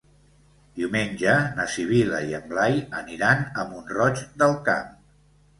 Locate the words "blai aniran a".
2.53-3.67